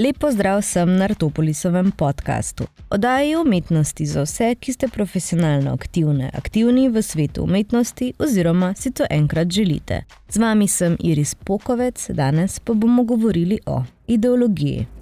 [0.00, 2.64] Lepo zdrav sem na Artopolisovem podkastu.
[2.90, 9.04] Oddaji umetnosti za vse, ki ste profesionalno aktivne, aktivni v svetu umetnosti oziroma si to
[9.10, 10.04] enkrat želite.
[10.28, 14.99] Z vami sem Iris Pokovec, danes pa bomo govorili o ideologiji.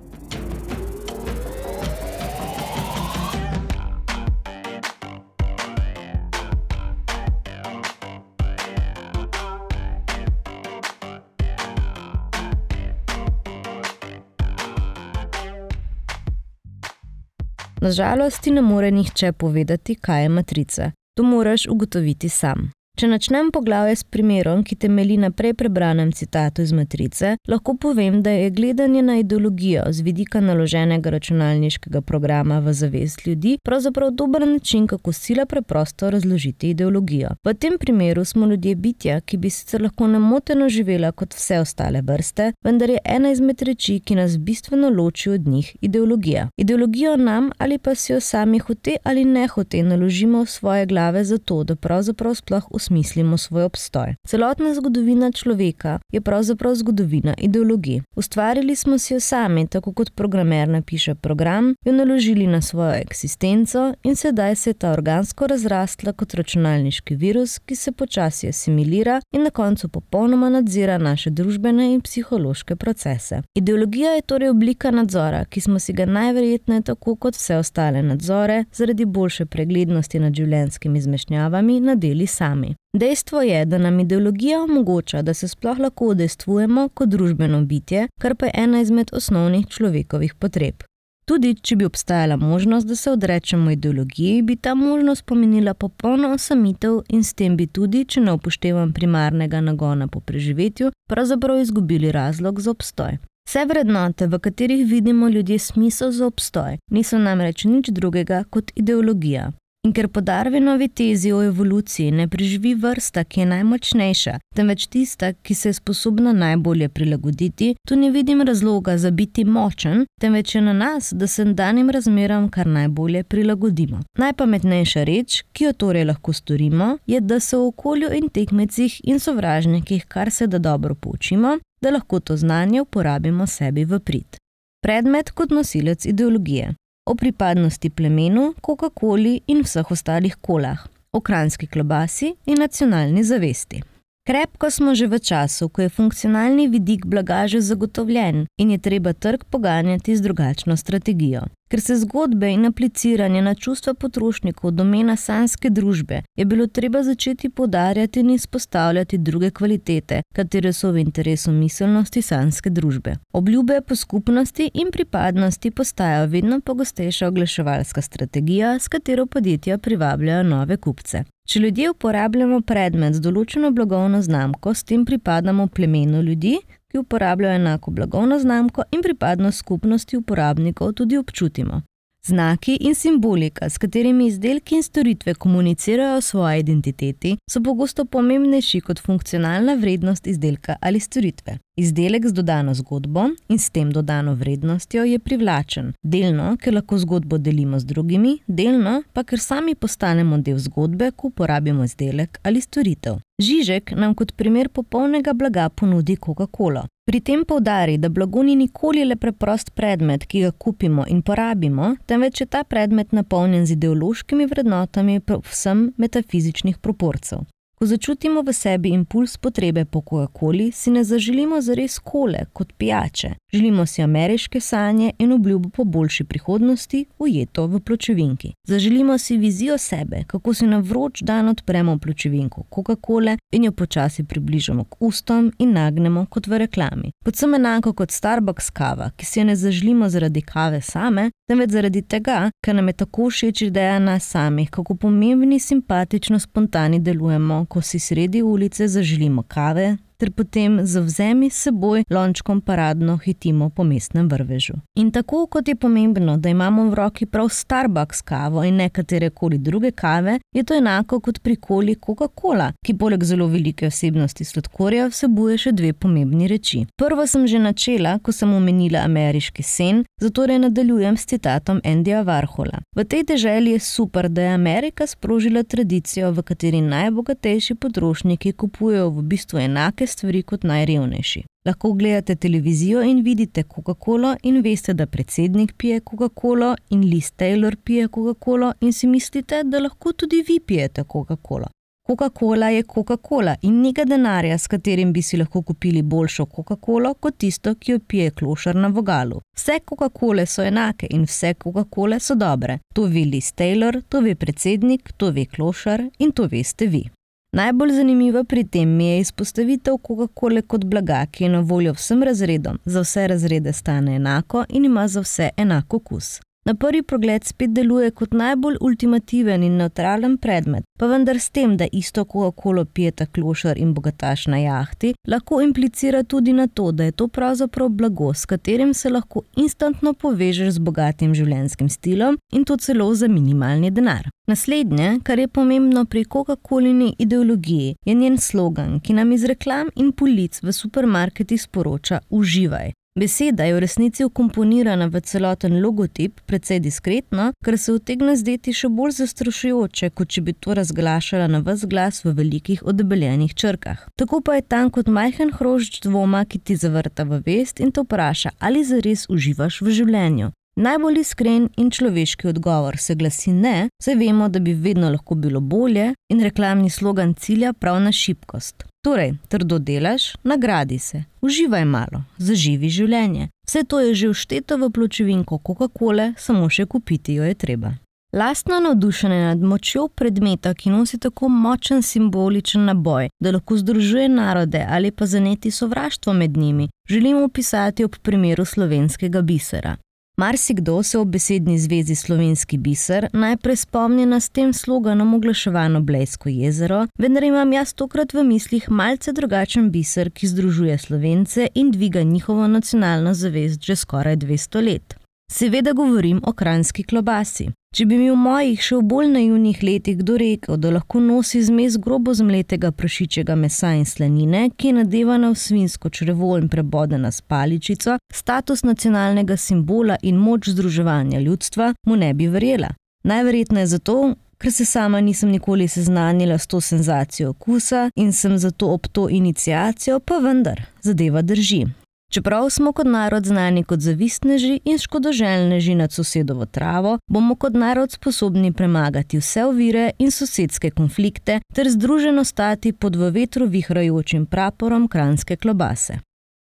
[17.88, 20.90] Nažalost, ti ne more nihče povedati, kaj je matrica.
[21.16, 22.70] To moraš ugotoviti sam.
[22.98, 28.16] Če načnem poglavje s primerom, ki temelji na prej prebranem citatu iz Matrice, lahko povem,
[28.26, 34.42] da je gledanje na ideologijo z vidika naloženega računalniškega programa v zavest ljudi pravzaprav dober
[34.48, 37.36] način, kako sila preprosto razložiti ideologijo.
[37.44, 42.02] V tem primeru smo ljudje bitja, ki bi sicer lahko nemoteno živela kot vse ostale
[42.02, 46.48] vrste, vendar je ena izmed reči, ki nas bistveno loči od njih, ideologija.
[46.56, 51.24] Ideologijo nam ali pa si jo sami hote ali ne hote naložimo v svoje glave
[51.24, 54.14] zato, da pravzaprav sploh usmerimo osmislimo svoj obstoj.
[54.26, 58.00] Celotna zgodovina človeka je pravzaprav zgodovina ideologij.
[58.16, 63.94] Ustvarili smo si jo sami, tako kot programer napiše program, jo naložili na svojo eksistenco
[64.02, 69.42] in sedaj se je ta organsko razrastla kot računalniški virus, ki se počasi asimilira in
[69.42, 73.42] na koncu popolnoma nadzira naše družbene in psihološke procese.
[73.54, 78.64] Ideologija je torej oblika nadzora, ki smo si ga najverjetneje tako kot vse ostale nadzore,
[78.72, 82.77] zaradi boljše preglednosti nad življenjskimi izmešnjavami nadeli sami.
[82.96, 88.34] Dejstvo je, da nam ideologija omogoča, da se sploh lahko udejstvujemo kot družbeno bitje, kar
[88.34, 90.82] pa je ena izmed osnovnih človekovih potreb.
[91.28, 97.02] Tudi, če bi obstajala možnost, da se odrečemo ideologiji, bi ta možnost pomenila popolno osamitev
[97.08, 102.60] in s tem bi tudi, če ne upoštevam primarnega nagona po preživetju, pravzaprav izgubili razlog
[102.60, 103.18] za obstoj.
[103.48, 109.52] Vse vrednote, v katerih vidimo ljudje smisel za obstoj, niso namreč nič drugega kot ideologija.
[109.88, 115.30] In ker po Darwinovi tezi o evoluciji ne preživi vrsta, ki je najmočnejša, temveč tista,
[115.32, 120.60] ki se je sposobna najbolje prilagoditi, tu ne vidim razloga za biti močen, temveč je
[120.60, 124.00] na nas, da se danim razmeram kar najbolje prilagodimo.
[124.18, 129.20] Najpametnejša reč, ki jo torej lahko storimo, je, da se v okolju in tekmecih in
[129.20, 134.36] sovražnikih kar se da dobro poučimo, da lahko to znanje uporabimo sebi v prid.
[134.84, 136.74] Predmet kot nosilec ideologije
[137.08, 143.80] o pripadnosti plemenu, Coca-Coli in vseh ostalih kolah, o kranski klobasi in nacionalni zavesti.
[144.28, 149.12] Krepko smo že v času, ko je funkcionalni vidik blaga že zagotovljen in je treba
[149.12, 151.48] trg poganjati z drugačno strategijo.
[151.70, 157.48] Ker se zgodbe in apliciranje na čustva potrošnikov domena sanske družbe, je bilo treba začeti
[157.48, 163.16] podarjati in izpostavljati druge kvalitete, katere so v interesu miselnosti sanske družbe.
[163.32, 170.76] Obljube po skupnosti in pripadnosti postajajo vedno pogostejša oglaševalska strategija, s katero podjetja privabljajo nove
[170.76, 171.24] kupce.
[171.48, 176.58] Če ljudje uporabljamo predmet z določeno blagovno znamko, s tem pripadamo plemenu ljudi,
[176.92, 181.80] ki uporabljajo enako blagovno znamko in pripadnost skupnosti uporabnikov tudi občutimo.
[182.28, 188.82] Znaki in simbolika, s katerimi izdelki in storitve komunicirajo o svoji identiteti, so pogosto pomembnejši
[188.84, 191.56] kot funkcionalna vrednost izdelka ali storitve.
[191.78, 197.38] Izdelek z dodano zgodbo in s tem dodano vrednostjo je privlačen, delno, ker lahko zgodbo
[197.38, 203.20] delimo z drugimi, delno pa, ker sami postanemo del zgodbe, ko uporabimo izdelek ali storitev.
[203.38, 206.82] Žižek nam kot primer popolnega blaga ponudi Coca-Cola.
[207.06, 211.92] Pri tem poudari, da blago ni nikoli le preprost predmet, ki ga kupimo in porabimo,
[212.06, 217.46] temveč je ta predmet napolnjen z ideološkimi vrednotami, predvsem metafizičnih proporcev.
[217.78, 223.30] Ko začutimo v sebi impuls potrebe po Coca-Coli, si ne zaželimo zares kole kot pijače.
[223.52, 228.52] Želimo si ameriške sanje in obljubo po boljši prihodnosti, ujeto v pločevinki.
[228.64, 234.24] Zaželimo si vizijo sebe, kako si na vroč dan odpremo pločevinko Coca-Cole in jo počasi
[234.24, 237.10] približamo k ustom in nagnemo kot v reklami.
[237.24, 242.02] Podsem enako kot Starbucks kava, ki si jo ne zaželimo zaradi kave same, temveč zaradi
[242.02, 247.82] tega, ker nam je tako všeč ideja nas samih, kako pomembni, simpatično, spontani delujemo, ko
[247.82, 254.28] si sredi ulice zaželimo kave, ter potem z vzemi seboj lončkom paradno hitimo po mestnem
[254.28, 254.74] vrvežu.
[254.94, 259.58] In tako kot je pomembno, da imamo v roki prav Starbucks kavo in nekatere koli
[259.58, 265.06] druge kave, je to enako kot pri koli Coca-Cola, ki poleg zelo velike osebnosti sladkorja
[265.12, 266.84] vsebuje še dve pomembni reči.
[266.98, 272.24] Prvo sem že načela, ko sem omenila ameriški sen, zato re nadaljujem s citatom Andyja
[272.26, 272.82] Warhola.
[272.96, 279.10] V tej deželi je super, da je Amerika sprožila tradicijo, v kateri najbogatejši potrošniki kupujejo
[279.14, 281.44] v bistvu enake stvari kot najrevnejši.
[281.68, 287.76] Lahko gledate televizijo in vidite Coca-Colo in veste, da predsednik pije Coca-Colo in Liz Taylor
[287.84, 291.66] pije Coca-Colo in si mislite, da lahko tudi vi pijete Coca-Colo.
[292.08, 297.36] Coca-Cola je Coca-Cola in nekaj denarja, s katerim bi si lahko kupili boljšo Coca-Colo kot
[297.38, 299.40] tisto, ki jo pije klošar na vogalu.
[299.56, 302.78] Vse Coca-Cole so enake in vse Coca-Cole so dobre.
[302.94, 307.04] To ve Liz Taylor, to ve predsednik, to ve klošar in to veste vi.
[307.52, 312.78] Najbolj zanimiva pri tem je izpostavitev Coca-Cole kot blaga, ki je na voljo vsem razredom,
[312.84, 316.40] za vse razrede stane enako in ima za vse enako okus.
[316.68, 321.76] Na prvi pogled spet deluje kot najbolj ultimativen in neutralen predmet, pa vendar s tem,
[321.80, 327.04] da isto Coca-Colo pijeta klošar in bogataš na jahti, lahko implicira tudi na to, da
[327.04, 332.68] je to pravzaprav blago, s katerim se lahko instantno povežeš z bogatim življenjskim stilom in
[332.68, 334.28] to celo za minimalni denar.
[334.48, 340.12] Naslednje, kar je pomembno pri Coca-Colini ideologiji, je njen slogan, ki nam iz reklam in
[340.12, 342.97] polic v supermarketih sporoča: Uživaj.
[343.18, 348.86] Beseda je v resnici ukomponirana v celoten logotip, precej diskretno, kar se utegne zdeti še
[348.94, 354.04] bolj zastrašujoče, kot če bi to razglašala na vse glas v velikih odebeljenih črkah.
[354.14, 358.04] Tako pa je tam kot majhen hrošč dvoma, ki ti zavrta v vest in te
[358.06, 360.52] vpraša, ali zares uživaš v življenju.
[360.78, 365.58] Najbolj iskren in človeški odgovor se glasi ne, saj vemo, da bi vedno lahko bilo
[365.58, 368.86] bolje, in reklamni slogan cilja prav na šibkost.
[369.08, 373.46] Torej, trdo delaš, nagradi se, uživaj malo, zaživi življenje.
[373.64, 377.94] Vse to je že všteto v pločevinko Coca-Cola, samo še kupiti jo je treba.
[378.36, 384.84] Lastno navdušenje nad močjo predmeta, ki nosi tako močen simboličen naboj, da lahko združuje narode
[384.84, 389.96] ali pa zaneti sovraštvo med njimi, želimo opisati ob primeru slovenskega bisera.
[390.38, 396.48] Marsikdo se ob besedni zvezi slovenski biser najprej spomni na s tem sloganom oglaševano Blejsko
[396.48, 402.22] jezero, vendar imam jaz tokrat v mislih malce drugačen biser, ki združuje slovence in dviga
[402.22, 405.17] njihovo nacionalno zavest že skoraj 200 let.
[405.52, 407.70] Seveda govorim o kranski klobasi.
[407.96, 411.62] Če bi mi v mojih še v bolj naivnih letih kdo rekel, da lahko nosi
[411.64, 417.30] zmes grobo zmletega prašičjega mesa in slanine, ki je nadevana v svinsko črevo in prebodena
[417.32, 422.92] s paličico, status nacionalnega simbola in moč združevanja ljudstva, mu ne bi verjela.
[423.24, 424.18] Najverjetneje zato,
[424.60, 429.28] ker se sama nisem nikoli seznanila s to senzacijo okusa in sem zato ob to
[429.28, 431.86] inicijacijo, pa vendar, zadeva drži.
[432.32, 438.12] Čeprav smo kot narod znani kot zavistneži in škodoželjneži nad sosedovo travo, bomo kot narod
[438.12, 445.08] sposobni premagati vse ovire in sosedske konflikte ter združeno stati pod v vetru vihrajočim praporom
[445.08, 446.18] kranske klobase.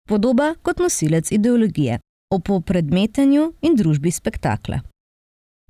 [0.08, 1.98] Podoba kot nosilec ideologije,
[2.34, 4.80] o popredmetenju in družbi spektakla.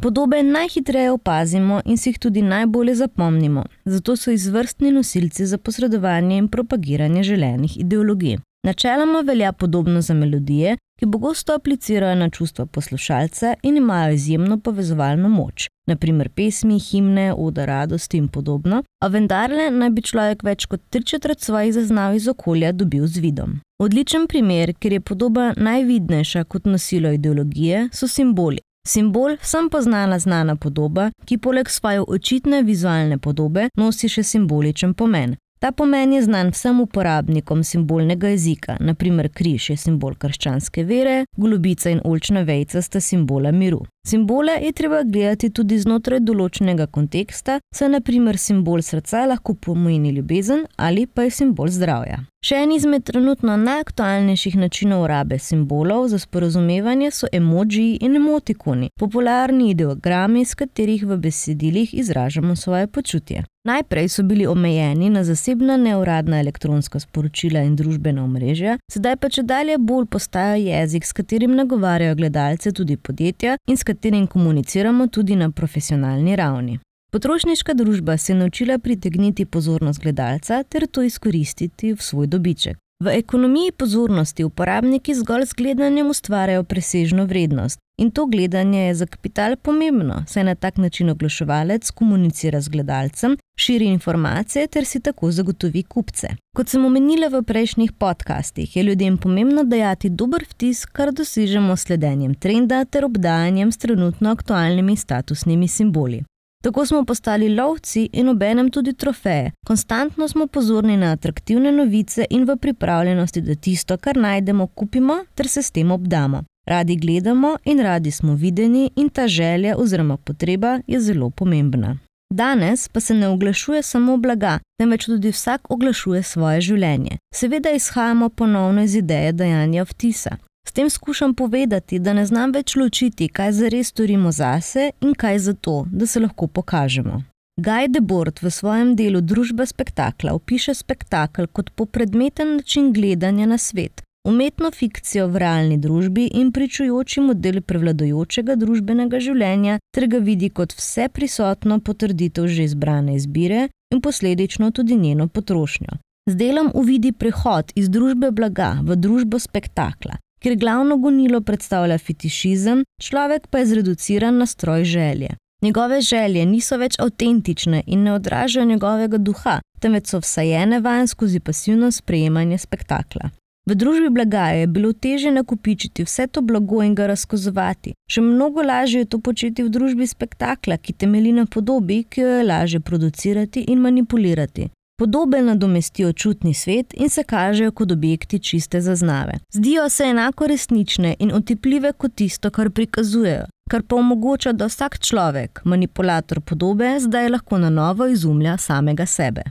[0.02, 6.36] Podobe najhitreje opazimo in si jih tudi najbolje zapomnimo, zato so izvrstni nosilci za posredovanje
[6.38, 8.38] in propagiranje želenih ideologij.
[8.66, 15.28] Načeloma velja podobno za melodije, ki pogosto aplicirajo na čustva poslušalca in imajo izjemno povezovalno
[15.28, 20.82] moč, naprimer pesmi, himne, oda radosti in podobno, a vendarle naj bi človek več kot
[20.90, 23.60] tri četrt svojih zaznav iz okolja dobil z vidom.
[23.78, 28.58] Odličen primer, ker je podoba najvidnejša kot nosilo ideologije, so simboli.
[28.88, 35.36] Simbol, sem poznana znana podoba, ki poleg svoje očitne vizualne podobe nosi še simboličen pomen,
[35.60, 41.90] Ta pomen je znan vsem uporabnikom simbolnega jezika, naprimer križ je simbol krščanske vere, golobica
[41.90, 43.80] in olčna vejca sta simbola miru.
[44.06, 50.62] Simbole je treba gledati tudi znotraj določenega konteksta, saj naprimer simbol srca lahko pomeni ljubezen
[50.76, 52.22] ali pa je simbol zdravja.
[52.38, 59.72] Še en izmed trenutno najaktualnejših načinov rabe simbolov za sporozumevanje so emoji in emotikoni, popularni
[59.74, 63.42] ideogrami, s katerih v besedilih izražamo svoje počutje.
[63.68, 69.44] Najprej so bili omejeni na zasebna neuradna elektronska sporočila in družbena omrežja, sedaj pa če
[69.44, 75.36] dalje bolj postaja jezik, s katerim nagovarjajo gledalce tudi podjetja in s katerim komuniciramo tudi
[75.36, 76.78] na profesionalni ravni.
[77.12, 82.78] Potrošniška družba se je naučila pritegniti pozornost gledalca ter to izkoristiti v svoj dobiček.
[83.04, 87.78] V ekonomiji pozornosti uporabniki zgolj z gledanjem ustvarjajo presežno vrednost.
[87.98, 93.36] In to gledanje je za kapital pomembno, saj na tak način oglaševalec komunicira z gledalcem,
[93.60, 96.28] širi informacije ter si tako zagotovi kupce.
[96.56, 101.86] Kot sem omenila v prejšnjih podcastih, je ljudem pomembno dajati dober vtis, kar dosežemo s
[101.86, 106.24] sledenjem trenda ter obdajanjem s trenutno aktualnimi statusnimi simboli.
[106.62, 109.52] Tako smo postali lovci in obenem tudi trofeje.
[109.66, 115.48] Konstantno smo pozorni na atraktivne novice in v pripravljenosti, da tisto, kar najdemo, kupimo ter
[115.48, 116.42] se s tem obdamo.
[116.66, 121.98] Radi gledamo in radi smo videni, in ta želja oziroma potreba je zelo pomembna.
[122.34, 127.16] Danes pa se ne oglašuje samo blaga, temveč tudi vsak oglašuje svoje življenje.
[127.34, 130.36] Seveda izhajamo ponovno iz ideje dajanja vtisa.
[130.68, 135.38] S tem skušam povedati, da ne znam več ločiti, kaj zares storimo zase in kaj
[135.38, 137.22] zato, da se lahko pokažemo.
[137.56, 144.02] Guy Debord v svojem delu Družba spektakla opiše spektakel kot popredmeten način gledanja na svet,
[144.28, 150.76] umetno fikcijo v realni družbi in pričujoči model prevladojočega družbenega življenja, ter ga vidi kot
[150.76, 155.96] vse prisotno potrditev že izbrane izbire in posledično tudi njeno potrošnjo.
[156.28, 162.84] Z delom uvidi prehod iz družbe blaga v družbo spektakla, kjer glavno gonilo predstavlja fetišizem,
[163.02, 165.34] človek pa je zreduciran na stroj želje.
[165.62, 171.40] Njegove želje niso več avtentične in ne odražajo njegovega duha, temveč so vsajene vanj skozi
[171.40, 173.30] pasivno sprejemanje spektakla.
[173.68, 178.62] V družbi blaga je bilo teže nakupičiti vse to blago in ga razkozovati, še mnogo
[178.62, 182.80] lažje je to početi v družbi spektakla, ki temelji na podobi, ki jo je lažje
[182.80, 184.70] producirati in manipulirati.
[184.98, 189.32] Podobe nadomestijo čutni svet in se kažejo kot objekti čiste zaznave.
[189.50, 194.98] Zdijo se enako resnične in otipljive kot tisto, kar prikazujejo, kar pa omogoča, da vsak
[194.98, 199.42] človek, manipulator podobe, zdaj lahko na novo izumlja samega sebe.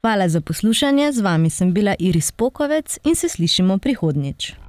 [0.00, 4.63] Hvala za poslušanje, z vami sem bila Iris Pokovec in se slišimo prihodnjič.